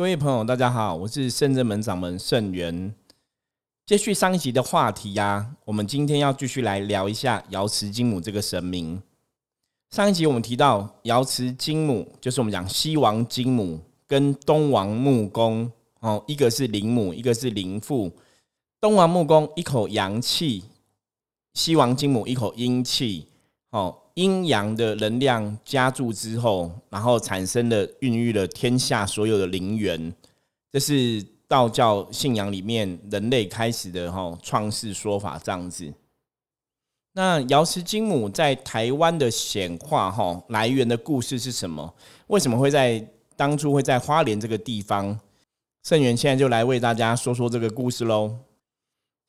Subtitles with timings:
[0.00, 2.94] 各位朋友，大家好，我是圣正门掌门圣元。
[3.84, 9.02] 接续上一集的话题呀，我们今天要继续来聊一下瑶池金母这个神明。
[9.90, 18.10] 上一集我们提到瑶池金母，就是我们讲西王金母跟东王木公哦，一个是灵母，一个是灵父。
[18.80, 20.64] 东王木公一口阳气，
[21.52, 23.26] 西王金母一口阴气，
[23.68, 23.94] 哦。
[24.20, 30.14] 阴阳的能量加注之后，然后产生了孕育了天下所有的灵源，
[30.70, 35.90] 这是道教信仰里面人类开始的哈创世说法这样子。
[37.14, 41.94] 那瑶池金母在台湾的显化哈来源的故事是什么？
[42.26, 43.02] 为什么会在
[43.36, 45.18] 当初会在花莲这个地方？
[45.82, 48.36] 圣元现在就来为大家说说这个故事喽。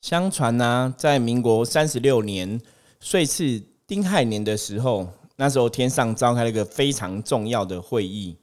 [0.02, 2.60] 相传呢，在民国三十六年
[3.00, 3.71] 岁次。
[3.86, 8.36] 丁亥年的时候，那时候天上召开了一个非常重要的会议，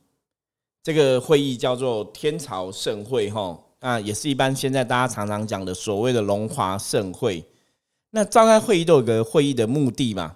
[0.84, 7.44] 这个会议叫做天朝盛会，哈，啊，也是一般现在大家常常讲的所谓的龙华盛会。
[8.12, 10.36] 那召开会议都有个会议的目的嘛？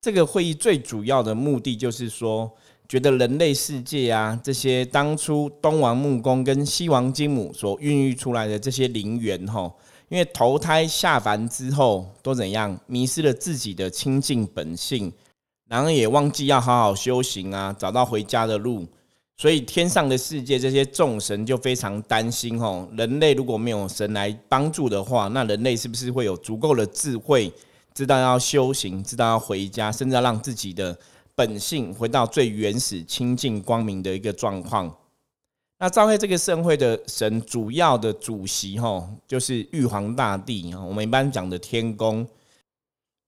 [0.00, 2.52] 这个会议最主要的目的就是说，
[2.88, 9.72] 觉得人类世界啊，这些当初东王木公跟西王金母所孕育出来的这些灵源，哈。
[10.14, 15.12] 因为投胎下凡之后都怎样迷失了自己的清净本性，
[15.66, 18.86] 然后也忘记要好好修行啊，找到回家的路。
[19.36, 27.52] 所以天上的世界这些众神就非常担心哦，人类如果没有神来帮助的话，那人类是不是会有足够的智慧，
[27.92, 30.96] 知道要修行，知道要回家，甚至要让自己的
[31.34, 34.96] 本性回到最原始、清净、光明的一个状况？
[35.78, 40.80] 那召开这个盛会的神，主要的主席哈，就是玉皇大帝啊。
[40.82, 42.26] 我们一般讲的天宫，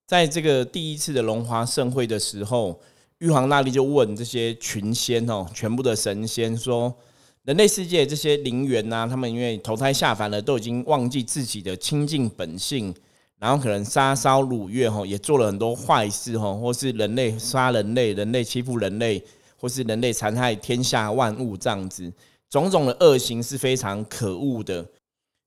[0.07, 2.81] 在这个第一次的龙华盛会的时候，
[3.19, 6.95] 玉皇大帝就问这些群仙哦，全部的神仙说：
[7.43, 12.95] 人类世界这些灵元呐，他们因为投胎下凡了，都已经忘记自己的清净本性，
[13.39, 19.23] 然后可能杀烧掳掠哈，也做了很多坏事哈，或是人类杀人类，人类欺负人类，
[19.61, 22.11] 或是人类残害天下万物这样子。
[22.51, 24.87] 种种的恶行是非常可恶的，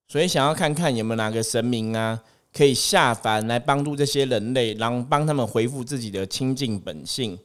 [0.08, 2.22] 所以想要看看有没有哪个神明啊，
[2.54, 7.40] 可以下凡来帮助这些人类，然后帮他们恢复自己的清净本性。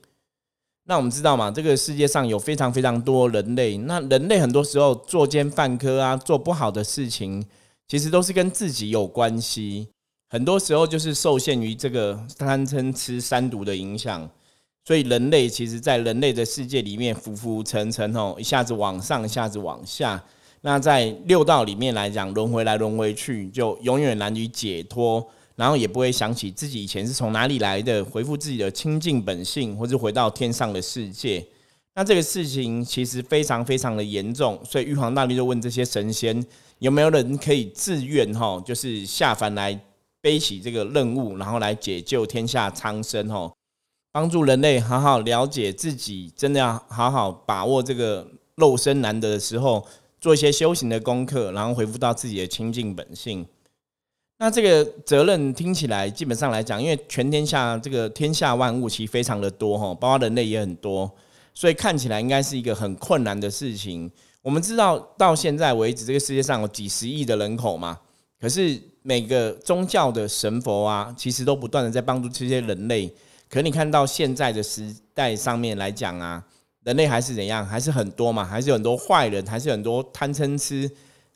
[0.86, 7.42] 那我们知道嘛，这个世界上有非常非常多人类，那人类很多时候作奸犯科啊，做不好的事情，
[7.88, 9.88] 其实都是跟自己有关系，
[10.28, 14.28] 很多时候就是受限于这个贪嗔痴三毒的影响。
[14.86, 20.22] 所以人类其实，在人类的世界里面浮浮沉沉哦，一下子往上，一下子往下。
[20.60, 31.42] 那在六道里面来讲，轮回来轮回去，就永远难于解脱，然后也不会想起自己以前是从哪里来的，回复自己的清净本性，或者回到天上的世界。
[31.94, 36.44] 那这个事情其实非常非常的严重，所以玉皇大帝就问这些神仙，
[36.80, 39.78] 有没有人可以自愿哈，就是下凡来
[40.20, 43.50] 背起这个任务，然后来解救天下苍生哈。
[44.14, 49.84] 帮助人类好好了解自己，真的要好好把握这个肉身难得的时候，
[50.20, 53.44] 做一些修行的功课，然后回复到自己的清净本性。
[54.38, 61.10] 那这个责任听起来，基本上来讲，因为全天下这个天下万物其实非常的多哈，包括人类也很多，
[61.52, 64.08] 所以看起来应该是一个很困难的事情。
[64.42, 67.98] 我们知道到现在为止，这个世界上有几十亿的人口嘛，
[68.40, 73.12] 可是每个宗教的神佛啊，其实都不断的在帮助这些人类。
[73.54, 76.44] 可你看到现在的时代上面来讲啊，
[76.82, 77.64] 人类还是怎样？
[77.64, 78.44] 还是很多嘛？
[78.44, 79.46] 还是有很多坏人？
[79.46, 80.90] 还是很多贪嗔痴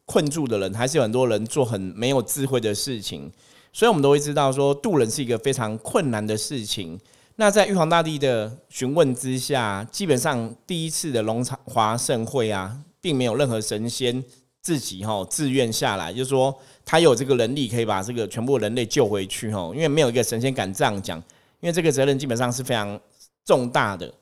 [0.04, 0.74] 困住的人？
[0.74, 3.30] 还是有很多人做很没有智慧的事情？
[3.72, 6.98] 所以，我们都会知道说，渡人是一个非常困难的事情。
[7.36, 14.24] 那在玉皇大帝的询问之下，基本上第一次的龙华盛会啊，并没有任何神仙
[14.60, 16.52] 自己哈自愿下来，就是说
[16.84, 21.22] 他有这个能力可以把这个全部人类救回去哈，因为没有一个神仙敢这样讲。
[21.60, 22.98] 因为这个责任基本上是非常
[23.44, 24.14] 重大的，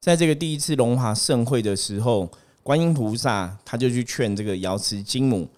[0.00, 2.28] 在这个第一次龙华盛会的时候，
[2.62, 5.48] 观音菩萨他就去劝这个瑶池金母，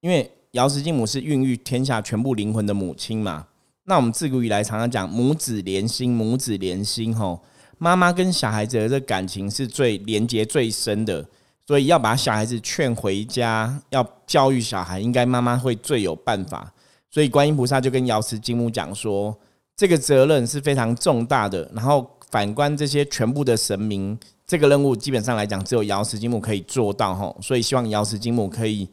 [0.00, 3.48] 因为瑶池金母是孕育天下全部灵魂的母亲嘛。
[3.84, 7.42] 那我们自古以来常常讲母子连心，母子连心吼，
[7.78, 11.26] 妈妈跟小孩子的这感情是最连接最深的，
[11.66, 16.72] 所以要把小孩子劝回家，要教育小孩，应该妈妈会最有办法。
[17.10, 19.36] 所以观音菩萨就跟瑶池金母讲说。
[19.80, 21.66] 这个责任是非常重大的。
[21.74, 27.34] 然后反观这些全部的神明，这个任务基本上来讲，只有瑶池金母可以做到哈。
[27.40, 28.86] 所以希望瑶池金母可以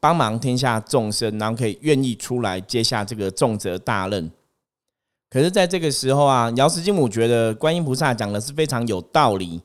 [0.00, 4.28] 帮忙天下众生，然后可以愿意出来接下这个重责大任。
[5.30, 9.62] 可是，在这个时候啊，瑶池金母觉得观音菩萨讲的是非常有道理，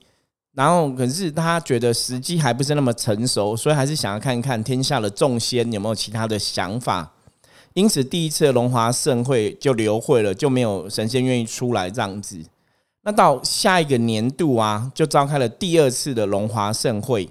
[0.54, 7.14] 然后可是他觉得时机还不是那么成熟，所以还是想要看看天下的众仙有没有其他的想法。
[7.78, 12.44] 因此，第一次的龙华盛会就流会了，就没有神仙愿意出来这样子。
[13.04, 17.30] 那到下一个年度啊，就召开了第二次的龙华盛会。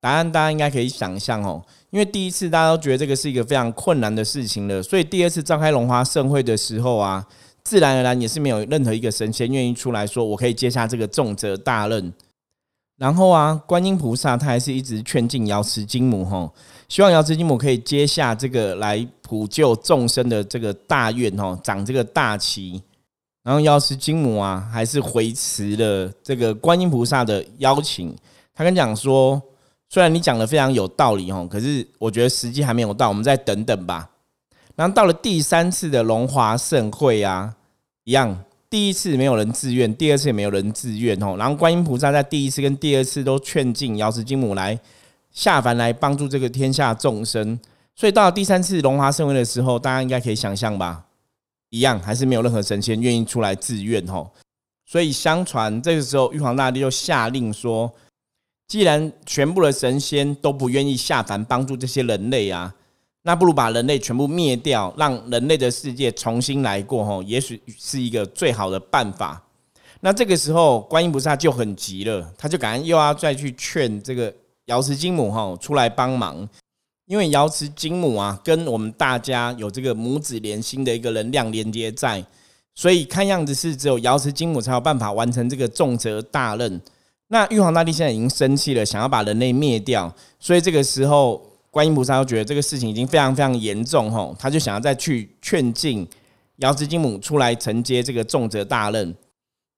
[0.00, 7.24] 答案大家应该可以想象哦，因为第一次大家都觉得这个是一个非常困难的事情了，所以第二次召开龙华盛会的时候啊，
[7.62, 12.12] 自然而然也是没有任何一个神仙愿意出来说我可以接下这个重责大任。
[12.96, 16.52] 然后啊，观音菩萨他还是一直劝进瑶池金母吼，
[16.88, 22.82] 希望瑶池金母可以接下这个来普救众生的这个大愿哦，掌这个大旗。
[23.44, 28.12] 然后药师金母啊，还是回辞了这个观音菩萨的邀请。
[28.52, 29.40] 他跟讲说，
[29.88, 34.10] 虽然你讲的非常有道理哦，可是我觉得时机还没有到，我们再等等吧。
[34.74, 37.54] 然后到了第三次的龙华盛会啊，
[38.02, 38.36] 一样。
[38.68, 41.36] 第一次没有人自愿，第二次也没有人自愿哦。
[41.38, 44.78] 然后观音菩萨在第一次跟第二次都劝进药师金母来
[45.32, 47.58] 下凡来帮助这个天下众生。
[48.00, 51.04] 所以到第三次龙华盛会的时候，大家应该可以想象吧，
[51.68, 54.32] 一样还是没有任何神仙愿意出来自愿吼。
[54.86, 57.92] 所以相传这个时候玉皇大帝就下令说，
[58.68, 62.74] 既然全部的神仙都不愿意下凡帮助这些人类啊。
[63.20, 69.44] 那不如把人类全部灭掉，让人类的世界重新来过，吼，也许是一个最好的办法。
[70.00, 76.48] 那这个时候，观音菩萨就很急了，他就赶快又要再去劝这个瑶池金母，哈，出来帮忙。
[77.10, 82.24] 因为瑶池金母啊，跟我们大家有这个母子连心的一个能量连接在，
[82.72, 86.80] 所以看样子是只有瑶池金母才有办法完成这个重责大任。
[87.26, 91.44] 那玉皇大帝现在已经生气了，想要把人类灭掉，所以这个时候。
[91.72, 96.04] 观音菩萨都觉得这个事情已经非常非常严重，吼，他就想要再去劝进
[96.56, 99.14] 瑶池金母出来承接这个重责大任。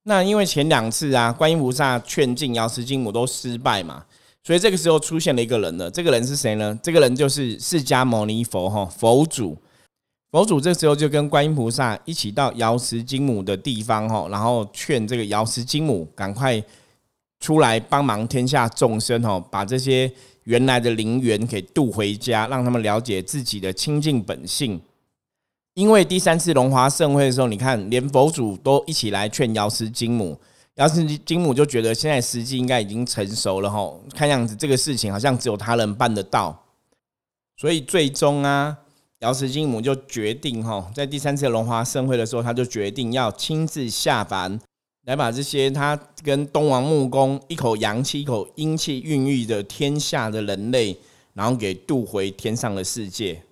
[0.04, 4.06] 那因为前两次啊，观音菩萨劝进瑶池金母都失败嘛，
[4.44, 5.90] 所以这个时候出现了一个人了。
[5.90, 6.78] 这个人是谁呢？
[6.82, 9.56] 这个人就是释迦牟尼佛，哈，佛祖。
[10.30, 16.62] 佛祖这时候就跟观音菩萨一起到瑶池金母的地方，哈，然后劝这个瑶池金母赶快
[17.40, 20.12] 出来帮忙天下众生，哈，把这些。
[20.44, 24.80] 原来的灵缘给渡回家，让他们了解自己的清净本性。
[25.74, 30.36] 因为第三次龙华盛会的时候，你看连佛祖都一起来劝瑶池金母，
[30.76, 36.64] 瑶池金母就觉得现在时机应该已经成熟了哈，看样子这个事情好像只有他能办得到，
[37.56, 38.78] 所以最终啊，
[39.18, 44.60] 瑶池金母就决定哈，在第三次龙华盛会的时候，他就决定要亲自下凡。
[45.04, 50.96] 来把这些他跟东王木工一口阳气、一口阴气孕育的天下的人类，
[51.34, 53.42] 然后给渡回天上的世界。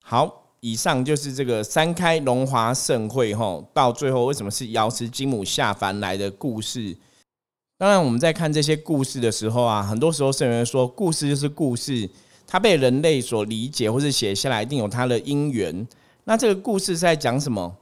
[0.00, 6.96] 好，以上就是这个三开龙华盛会吼，到最后为什么是瑶池金母下凡来的故事？
[7.76, 12.08] 当然，我们在看这些故事的时候啊，很多时候圣人说，故事就是故事，
[12.46, 15.86] 它被人类所理解或是写下来，一定有它的因缘。
[16.24, 17.76] 那这个故事是在讲什么？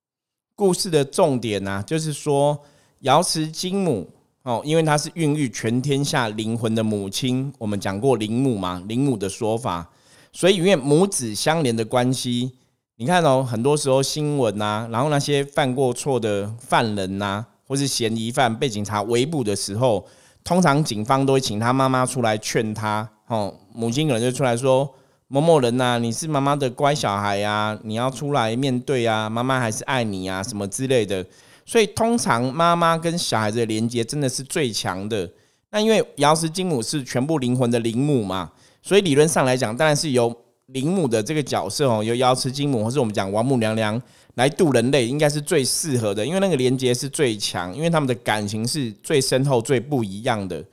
[0.56, 2.58] 故事的重点呢，就是说
[3.02, 4.11] 瑶池金母
[4.43, 7.55] 哦，因为她是孕育全天下灵魂的母亲。
[7.58, 9.88] 我们讲过灵母嘛，灵母的说法，
[10.32, 12.50] 所以因为母子相连的关系，
[12.97, 20.07] 你看哦，很多时候新闻呐，然后那些犯过错的犯人呐，或是嫌疑犯被警察围捕的时候，
[20.45, 24.95] 通常警方都会请他妈妈出来劝他，哦，母亲可能就出来说。
[25.28, 31.25] 某某人呐，你是妈妈的乖小孩呀，你要出来面对啊，妈妈还是爱你啊，什么之类的。
[31.64, 35.26] 所以通常妈妈跟小孩子的连接真的是最强的。
[35.71, 38.52] 那因为瑶池金母是全部灵魂的灵母嘛，
[38.83, 40.37] 所以理论上来讲，当然是由
[40.73, 44.00] 灵母的这个角色哦，由瑶池金母或是我们讲王母娘娘
[44.35, 50.64] 来渡人类，应该是最适合的，因为那个连接是最强，因为他们的感情是最深厚、最不一样的。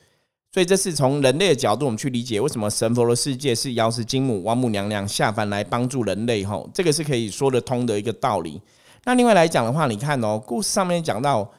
[0.51, 8.60] 所以这是从人类的角度，我们去理解为什么神佛的世界是瑶池金母、王母娘娘下凡来帮助人类，吼，这个是可以说得通的一个道理。
[9.03, 11.50] 那另外来讲的话，你看哦，故事上面讲到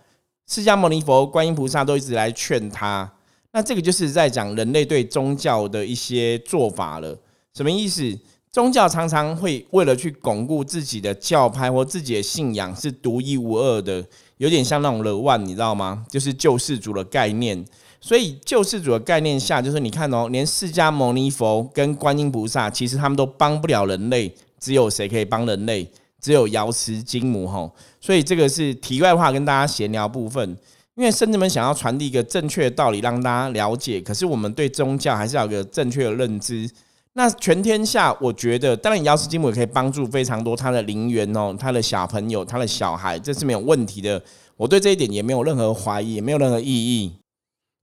[0.49, 3.09] 释迦牟尼佛、观音菩萨都一直来劝他，
[3.53, 7.17] 那这个就是在讲人类对宗教的一些做法了。
[7.55, 8.19] 什么意思？
[8.53, 14.05] 宗教常常会为了去巩固自己的教派或自己的信仰是独一无二的，
[14.39, 16.05] 有点像那种了万你知道吗？
[16.09, 17.65] 就是救世主的概念。
[18.01, 25.89] 所以救世主的概念下，就是你看哦，连释迦牟尼佛跟观音菩萨，其实他们都帮不了人类，只有谁可以帮人类？
[26.21, 27.73] 只有瑶池金母吼。
[28.01, 30.57] 所以这个是题外话，跟大家闲聊部分。
[30.97, 34.01] 因为圣子们想要传递一个正确的道理，让大家了解。
[34.01, 36.69] 可是我们对宗教还是要有个正确的认知。
[37.15, 44.23] 那全天下，我觉得当然瑶池金母也可以帮助非常多他的灵缘哦，他的小朋友，他的小孩，这是没有问题的。
[44.57, 47.13] 我对这一点也没有任何怀疑，也没有任何异议。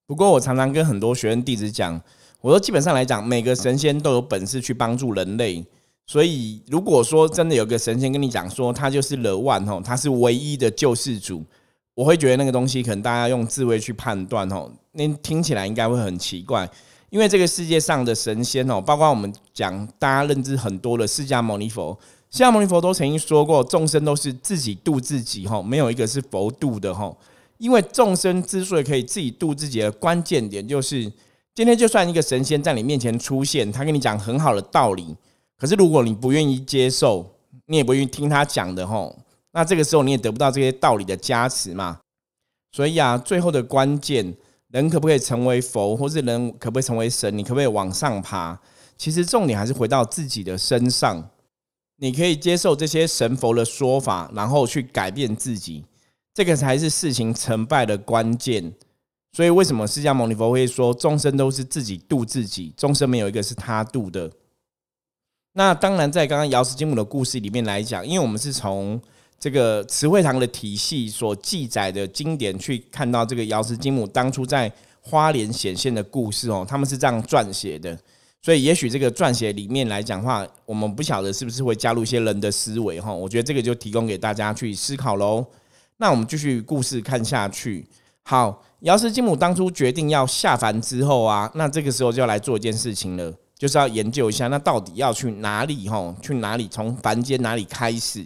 [0.05, 1.99] 不过我常常跟很多学生弟子讲，
[2.39, 5.65] 我说基本上来讲，每个神仙都有本事去帮助人类。
[6.05, 11.43] 所以如果说真的有个神仙跟你讲说他就是了万吼，他是唯一的救世主，
[11.95, 16.69] 我会觉得那个东西可能大家用智慧去判断吼，那听起来应该会很奇怪。
[17.09, 21.97] 因为这个世界上的神仙哦，包括我们讲大家认知很多的释迦牟尼佛，
[22.29, 27.15] 释迦牟尼佛都曾经说过，众生都是自己度自己哈，没有一个是佛度的哈。
[27.57, 31.09] 因为众生之所以可以自己度自己的关键点，就是
[31.55, 35.15] 今天就算一个神仙在你面前出现，他跟你讲很好的道理，
[35.57, 37.25] 可是如果你不愿意接受，
[37.67, 39.09] 你也不愿意听他讲的哈，
[39.53, 41.99] 那这个时候你也得不到这些道理的加持嘛。
[42.73, 44.35] 所以啊，最后的关键。
[44.69, 47.37] 人可不可以成为佛，或是人可不可以成为神？
[47.37, 48.59] 你可不可以往上爬？
[48.97, 51.29] 其实重点还是回到自己的身上。
[51.97, 55.85] 你可以接受这些神佛的说法，然后去改变自己，
[56.33, 58.73] 这个才是事情成败的关键。
[59.31, 64.31] 所以，为什么释迦牟尼佛会说众生都是自己度自己，众生没有一个是他度的？
[65.53, 69.01] 那当然，在刚刚瑶池金母的故事里面来讲，因为我们是从。
[69.39, 77.97] 这个慈惠堂的体系所记载的经典，去看到这个瑶池金母当初在花莲显现的故事哦，他们是这样撰写的，
[78.41, 85.45] 所以也许这个撰写里面来讲话，我们不晓得是不是会加入一些人的思维哈，我觉得这个就提供给大家去思考喽。
[85.97, 87.87] 那我们继续故事看下去。
[88.23, 96.13] 好，瑶池金母当初决定要下凡之后啊，那这个时候就要来做一件事情了，就是要研究一下，那到底要去哪里哈？
[96.21, 96.67] 去哪里？
[96.67, 98.25] 从凡间哪里开始？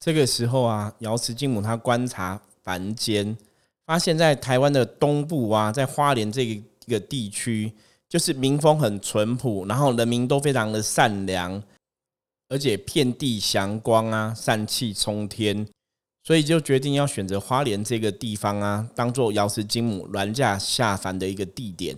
[0.00, 3.36] 这个时候啊，瑶池金母她观察凡间，
[3.84, 7.72] 发现在台湾的东部啊，在花莲这个一个地区，
[8.08, 11.62] 就是民风很淳朴，然后人民都非常的善良，
[12.48, 15.66] 而且遍地祥光啊，善气冲天，
[16.22, 21.96] 所以就决定要选择花莲这个地方啊，当做瑶池金母銮驾下凡的一个地点。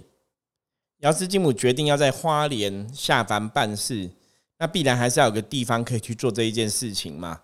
[1.00, 4.10] 瑶池金母决定要在花莲下凡办事，
[4.58, 7.40] 那必然还是要有个地方可以去做这一件事情嘛。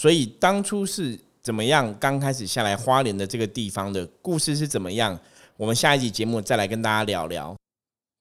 [0.00, 1.94] 所以当初是怎么样？
[2.00, 5.20] 刚开始下来花莲的这个地方的故事是怎么样？
[5.58, 7.54] 我们下一集节目再来跟大家聊聊。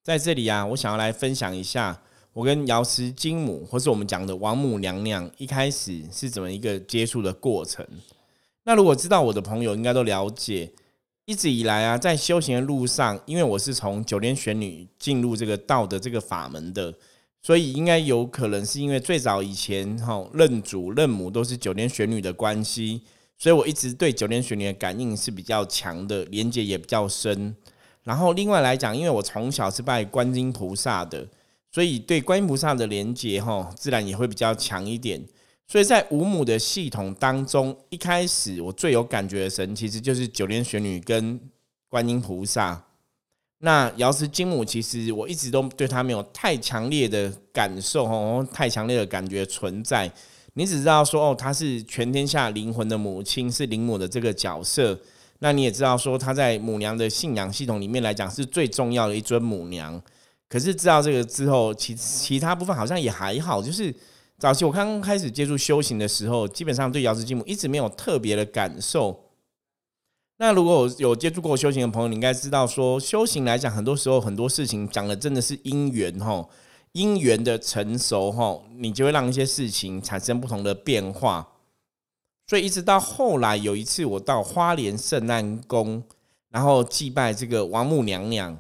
[0.04, 1.98] 在这里啊，我想要来分享一下
[2.34, 7.88] 我跟瑶池金母，或是我们讲的王母娘娘一开始是怎么一个接触的过程。
[8.66, 10.70] 那如果知道我的朋友，应该都了解，
[11.24, 16.94] 一直以来啊，在修行的路上，因为我是从九天玄女进入这个道的这个法门的。
[17.42, 23.02] 所以应该有可能是因为最早以前哈认祖认母都是九天玄女的关系，
[23.38, 27.56] 所以我一直对九天玄女的感应是比较强的，连接也比较深。
[28.04, 31.28] 然后另外来讲，因为我从小是拜观音菩萨的，
[31.72, 35.24] 所以对观音菩萨的连接哈自然也会比较强一点。
[35.68, 41.40] 所以在五母的系统当中，一开始我最有感觉的神其实就是九天玄女跟
[41.88, 42.89] 观音菩萨。
[43.62, 50.10] 那瑶池金母其实我一直都对她没有太强烈的感受哦，太强烈的感觉存在。
[50.54, 54.98] 你只知道说哦，她是全天下灵魂的母亲，是灵母的这个角色。
[55.40, 60.02] 那你也知道说她在母娘的信仰系统里面来讲是最重要的一尊母娘。
[60.48, 63.62] 可是知道这个之后，其其他部分好像也还好。
[63.62, 63.94] 就是
[64.38, 69.29] 早期我刚刚开始接触修行的时候，基本上对瑶池金母一直没有特别的感受。
[70.42, 76.48] 那如果有接触过修行的朋友，你应该知道，说修行来讲，很多时候很多事情讲的真的是因缘哈，
[76.94, 81.46] 因缘的成熟哈，你就会让一些事情产生不同的变化。
[82.48, 86.02] 所以一直到后来有一次，我到花莲圣安宫，
[86.50, 88.58] 然后祭拜这个王母娘娘。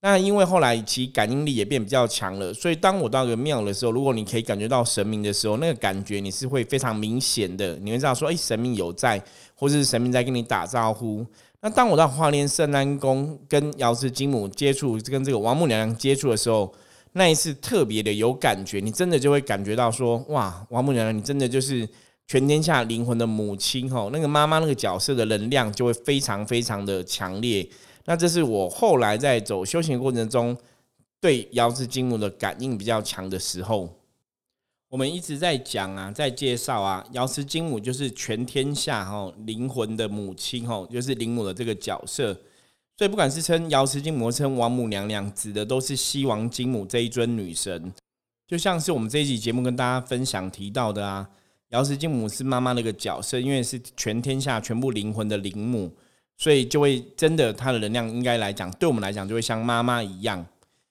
[0.00, 9.20] 那因为后来其感应力也变比较强了，所以当我到一个庙的时候，如果你可以感觉到神明的时候，那个感觉你是会非常明显的，你会知道说，哎，神明有在，
[9.56, 11.26] 或者是神明在跟你打招呼。
[11.60, 16.72] 那当我到花莲圣安宫跟瑶池金母接触，跟这个王母娘娘接触的时候，
[17.14, 21.88] 那一次特别的有感觉，你真的就会感觉到说，哇，王母娘娘，你真的就是
[22.28, 27.68] 全天下灵魂的母亲吼，那个妈妈那个角色的能量就会非常非常的强烈。
[28.08, 30.56] 那这是我后来在走修行过程中
[31.20, 33.94] 对瑶池金母的感应比较强的时候。
[34.88, 42.32] 我们一直在讲啊，在介绍啊，瑶池金母就是全天下哈灵魂的母亲哈，就是灵母的这个角色。
[42.96, 47.92] 所以不管是称瑶池金母，称王母娘娘，指的都是西王金母这一尊女神。
[48.46, 51.28] 就像是我们这一集节目跟大家分享提到的啊，
[51.68, 55.92] 瑶池金母是妈妈那个角色，因为是全天下全部灵魂的灵母。
[56.38, 60.46] 所以就会真的，它的能量应该来讲，对我们来讲就会像妈妈一样。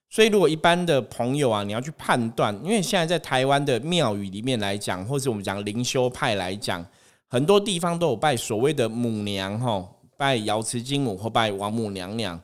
[0.09, 6.85] 所以如果一般的朋友啊，你要去判断，因为现在在台湾的庙宇里面来讲，或是我们讲灵修派来讲，
[7.27, 9.85] 很多地方都有拜所谓的母娘哈，
[10.17, 12.39] 拜瑶池金母或拜王母娘娘。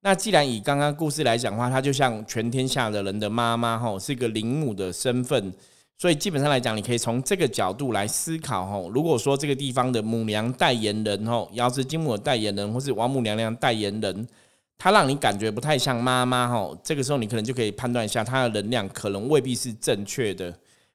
[0.00, 5.52] 那既然以刚刚故事来讲的话，她就像全天下的人的妈妈，吼，是一个灵母的身份。
[5.96, 14.28] 所以基本上来讲，你可以从这个角度来思考，吼，如果说这个地方的母娘代言人，吼，瑶池金母的代言人，或是王母娘娘代言人，
[14.76, 20.52] 他让你感觉不太像妈妈，吼，这个时候你可能就可以判断一下，他的能量可能未必是正确的。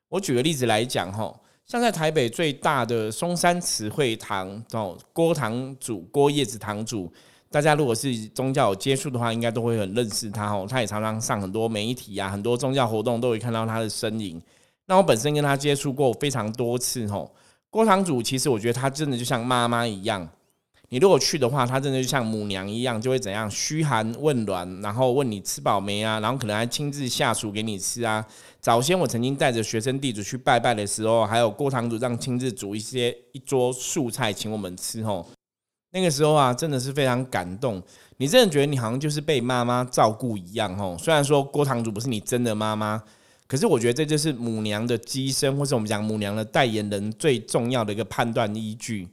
[0.09, 1.39] 我举个例子来讲，吼。
[1.65, 7.13] 像在台北最大的松山慈惠堂哦，郭堂主郭叶子堂主，
[7.51, 10.65] 大家如果是宗教有接触的话，应该都会很认识他哦。
[10.67, 14.41] 他也常常上很多媒体啊，很多宗教活动都会看到他的身影。
[14.89, 17.31] 那我本身跟他接触过非常多次吼，
[17.69, 20.27] 郭堂主其实我觉得他真的就像妈妈一样。
[20.89, 28.25] 你如果去的话，他真的就像母娘一样，就会怎样嘘寒问暖，然后问你吃饱没啊，然后可能还亲自下厨给你吃啊。
[28.59, 35.23] 早先我曾经带着学生弟子去拜拜的时候，还有郭堂主让亲自煮一些一桌素菜请我们吃吼。
[35.91, 37.79] 那个时候啊，真的是非常感动。
[38.17, 40.97] 你真的觉得你好像就是被妈妈照顾一样吼。
[40.97, 43.03] 虽然说郭堂主不是你真的妈妈，
[43.49, 49.07] 可是我觉得这就是母娘的机身，或是我们讲母娘的代言人最重要的一个判断依据。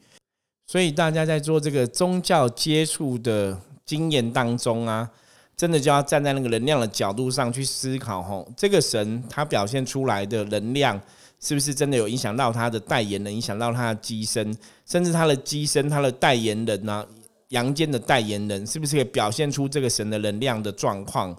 [0.66, 5.08] 所以大家在做这个宗教接触的经验当中啊，
[5.56, 11.00] 真的就要站在那个能量的角度上去思考吼，这个神他表现出来的能量
[11.40, 17.06] 是不是真的有影响到他的代言人，影响到他的机身，甚至他的机身、他的代言人呢，
[17.48, 21.34] 阳间的代言人是不是可以表现出这个神的能量的状况？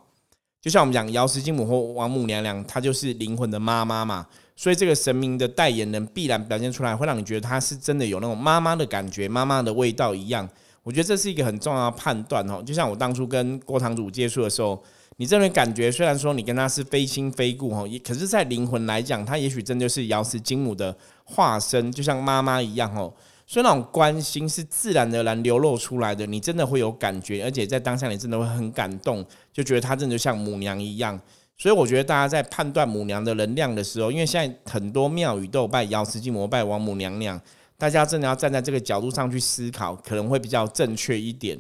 [0.61, 4.25] 就像我们讲瑶池金母或王母娘娘，她就是灵魂的妈妈嘛。
[4.59, 10.49] 所以这个神明的代言人必然表现出来，会让你觉得他是真的有那种妈妈的感觉、妈妈的味道一样。
[10.81, 12.63] 我觉得这是一个很重要的判断哦。
[12.65, 14.81] 就像我当初跟郭堂主接触的时候，
[15.17, 23.13] 你这种感觉虽然说你跟他是非亲非故哈，也可是在灵魂来讲，他也许真的是瑶池金母的化身，就像妈妈一样哦。
[23.47, 31.17] 所以那种关心是自然而然流露出来的，你真的会有感觉，而且在当下你真的会很感动，就觉得他真的就像母娘一样。
[31.57, 37.41] 所以我觉得大家在判断母娘的能量的时候，因为现在很多庙宇都有拜瑶池金膜拜王母娘娘，
[37.77, 41.57] 大家真的要站在这个角度上去思考，可能会比较正确一点。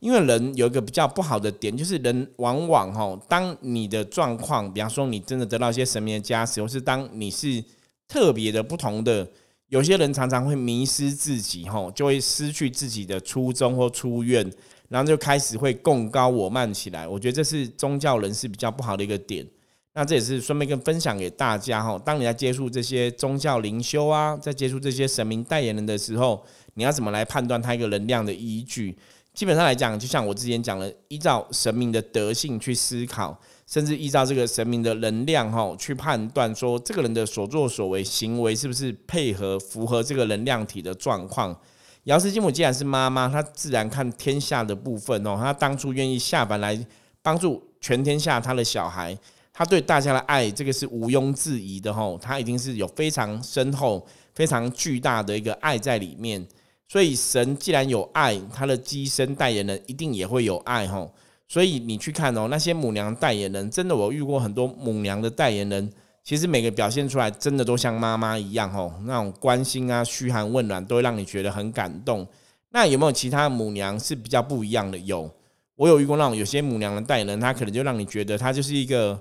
[0.00, 7.62] 因为人有一个比较不好的点，就是人往往哈，当你的状况，比方说你真的得到一些神明的加持，或是当你是
[8.08, 9.28] 特别的不同的，
[9.70, 14.48] 有些人常常会迷失自己，哈，就会失去自己的初衷或出愿。
[14.88, 19.46] 然后就开始会共高我慢起来，我觉得这是宗教人士比较不好的一个点。
[19.94, 21.96] 那这也是顺便跟分享给大家哈。
[22.04, 28.98] 当你在接触这些宗教灵修啊，在接触这些神明代言人的时候，你要怎么来判断他一个能量的依据？
[29.32, 41.56] 基本上来讲，就像我之前讲的，依照神明的德性去思考，甚至依照这个神明的能量哈去判断，说这个人的所作所为行为是不是配合符合这个能量体的状况。
[42.04, 45.36] 瑶池金母既然是妈妈，她自然看天下的部分哦。
[45.40, 46.84] 她当初愿意下凡来
[47.22, 49.16] 帮助全天下她的小孩，
[49.52, 52.18] 她对大家的爱，这个是毋庸置疑的吼。
[52.18, 54.04] 她一定是有非常深厚、
[54.34, 56.44] 非常巨大的一个爱在里面。
[56.88, 61.14] 所以神既然有爱，他的机身代言人一定也会有爱吼。
[61.50, 65.92] 所以你去看哦，那些母娘代言人，真的我遇过很多母娘的代言人。
[66.22, 72.24] 其实每个表现出来真的都像妈妈一样哦，那种关心啊、嘘寒问暖，都会让你觉得很感动。
[72.68, 74.96] 那有没有其他母娘是比较不一样的？
[74.98, 75.28] 有，
[75.74, 79.20] 我有遇过那种有些母娘的代言人，她可能就让你觉得她就是一个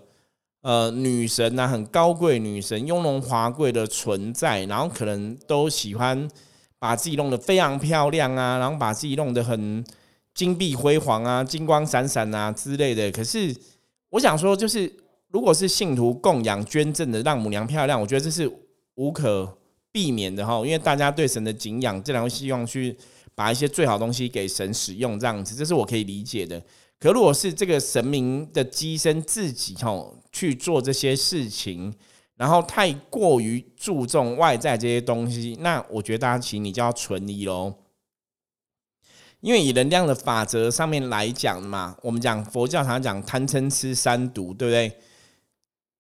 [0.62, 6.30] 呃女神呐，很高贵女神、雍容华贵的存在，然后可能都喜欢
[6.78, 9.84] 把自己弄得非常漂亮啊，然后把自己弄得很
[10.34, 13.12] 金碧辉煌啊、金光闪闪啊之类的。
[13.12, 13.56] 可是
[14.10, 14.92] 我想说，就是。
[15.32, 18.52] 如果是信徒供养捐赠的，让母娘漂亮，我觉得这是
[18.96, 19.60] 无可
[19.92, 20.56] 避免的哈。
[20.66, 22.98] 因为大家对神的敬仰，自然会希望去
[23.36, 26.60] 把一些最好东西给神使用，这样子，这是我可以理解的。
[27.00, 31.94] 可如果是这个神明的机身自己哈去做这些事情，
[32.36, 37.72] 然后太过于注重外在这些东西，那我觉得大家其实你就要存疑喽。
[39.42, 44.92] 因为以能量的法则上面来讲嘛，我们讲佛教常常讲贪嗔痴三毒，对不对？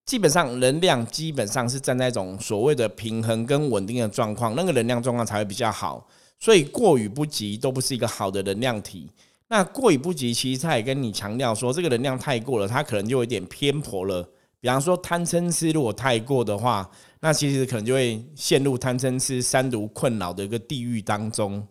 [0.05, 6.07] 基本上能量基本上是站在一种所谓的平衡跟稳定的状况，那个能量状况才会比较好。
[6.39, 9.09] 所以过与不及都不是一个好的能量体。
[9.49, 14.27] 那过与不及，其实他也跟你强调说，这个能量太过了，它可能就有点偏颇了。
[14.59, 16.89] 比方说贪嗔痴，如果太过的话，
[17.21, 21.65] 那其实可能就会陷入贪嗔痴三毒困扰的一个地狱当中。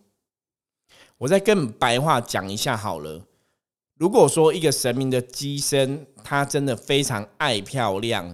[1.18, 3.20] 我再更白话讲一下好了。
[3.98, 8.24] 如果说一个神明的机身，他真的非常爱漂亮，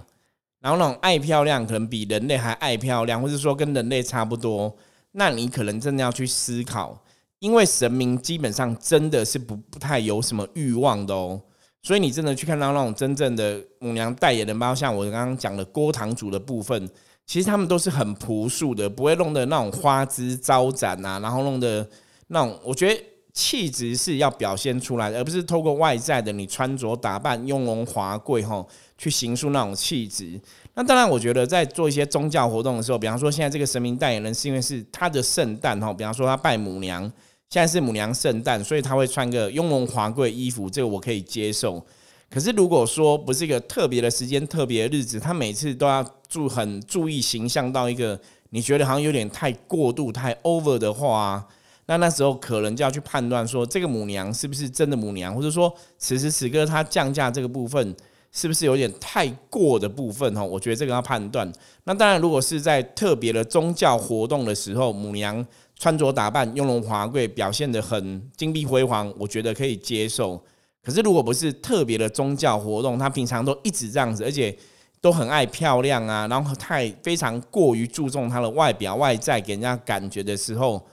[0.61, 4.77] 然后那种爱漂亮可能比人类还爱漂亮，或者说跟人类差不多，
[5.13, 7.03] 那你可能真的要去思考，
[7.39, 11.41] 因为神明基本上真的是不不太有什么欲望的哦，
[11.83, 16.87] 所以你真的去看到那种真正的母娘代言的猫像我刚刚讲的郭堂主的部分，
[17.25, 21.89] 其实他们都是很朴素的，不会弄的那种花枝招展啊，然后弄的
[22.29, 28.65] 那，我觉得气质是要表现出来的，而不是透过外在的你穿着打扮雍容华贵哈，
[28.97, 30.41] 去形塑那种气质。
[30.75, 37.03] 那当然，我觉得在做一些宗教活动的时候，比方说现在这个神明代言人是因为是他的圣诞哈，比方说他拜母娘，
[37.51, 41.85] 现在是母娘圣诞，所以他会穿个雍容华贵衣服，这个我可以接受。
[42.31, 48.19] 可是如果说不是一个特别的时间、特别的日子，他每次都要注很注意形象到一个
[48.51, 51.47] 你觉得好像有点太过度、太 over 的话，
[51.87, 57.95] 那那时候可能就要去判断说这个母娘是不是真的母娘，或者说此时此刻她降价这个部分。
[58.37, 60.43] 是不是有点太过的部分哈？
[60.43, 61.49] 我觉得这个要判断。
[61.85, 65.47] 那当然，如果是在特别的宗教活动的时候，母娘
[65.79, 70.43] 穿着打扮、雍容华贵，表现的很金碧辉煌，我觉得可以接受。
[70.83, 74.53] 可是如果不是特别的宗教活动，她平常都一直这样子，而且
[75.01, 80.85] 都很爱漂亮啊，然后太非常过于注重她的外表外在给人家感觉的时候，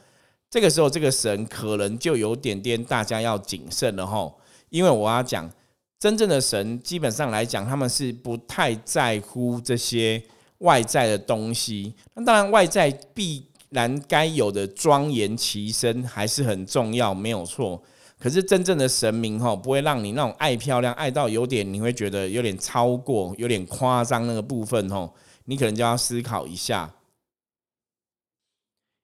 [0.51, 4.31] 这个时候这个神可能就有点点大家要谨慎了哈。
[4.69, 5.49] 因为我要讲。
[6.01, 10.19] 真正的神，基本上来讲，他们是不太在乎这些
[10.57, 11.93] 外在的东西。
[12.15, 17.79] 那当然，外在必然该有的庄严其身还是很重要，没有错。
[18.17, 25.13] 可是真正的神明哈，不会让你那种爱漂亮爱到有点，你会觉得有点超过，有点夸张那个部分吼，
[25.45, 26.91] 你可能就要思考一下。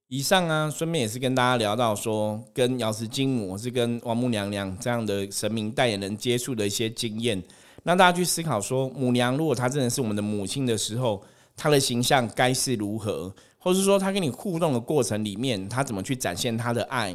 [0.10, 7.44] 以上啊，顺便也是跟大家聊到说，跟瑶池金母是跟王母娘娘这样的神明代言人接触的一些经验，
[7.84, 11.22] 让大家去思考说，母娘如果她真的是我们的母亲的时候，
[11.58, 17.14] 她的形象该是如何，或是说她跟你互动的过程里面，她怎么去展现她的爱？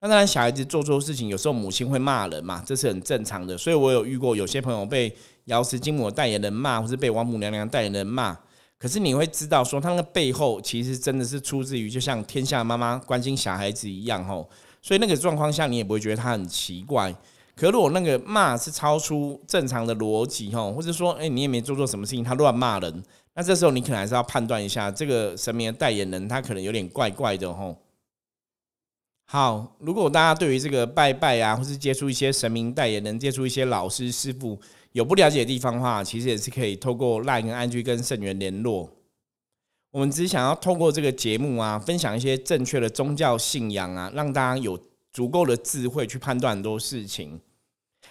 [0.00, 3.58] 那当然，小孩子做错事情，有时候母亲会骂人嘛，这是很正常的。
[3.58, 8.34] 所以我有遇过有些朋友被瑶池金母代言人骂，或是被王母娘娘代言人骂。
[8.80, 14.48] 可是你会知道，说他那个背后其实真的是出自于，就像天下妈妈关心小孩子一样，吼。
[14.80, 17.14] 所以那个状况下，你也不会觉得他很奇怪。
[17.54, 23.02] 可如果那个骂是超出正常的逻辑，吼，或者说，哎，你也没做错什么事情，他乱骂人，
[23.34, 27.76] 那这时候你可能还是要判断一下，这个神明的代言人他可能有点怪怪的，吼。
[29.26, 34.58] 好，如果大家对于这个拜拜啊，或是接触一些神明代言人，接触一些老师师傅。
[34.92, 38.90] 有不了解的地方的话，其实也是可以透过 LINE 跟 IG 跟圣元联络。
[39.92, 44.78] 我们只想要透过这个节目啊，分享一些正确的宗教信仰啊，让大家有
[45.12, 47.40] 足够的智慧去判断很多事情。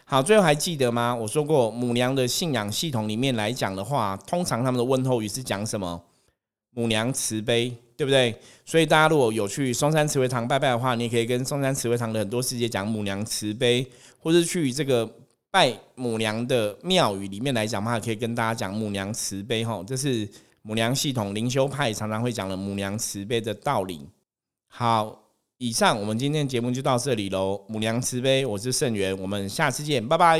[0.06, 1.14] 好，最后还记得吗？
[1.14, 6.02] 我说过母娘的信仰系统里面来讲的话，通常他们的问候语是讲什么？
[6.72, 8.34] 母娘慈悲，对不对？
[8.66, 13.86] 所以大家如果有去嵩山慈惠堂拜拜的话，你也可以跟嵩山慈惠堂的很多师姐讲母娘慈悲，
[14.20, 15.10] 或是去这个。
[15.52, 20.30] 拜母娘的庙宇里面来讲的话，可以跟大家讲母娘慈悲哈，这是
[20.62, 24.08] 母娘系统灵修派常常会讲的母娘慈悲的道理。
[24.68, 25.20] 好，
[25.58, 27.66] 以上我们今天节目就到这里喽。
[27.68, 30.40] 母娘慈悲，我是圣元，我们下次见，拜拜。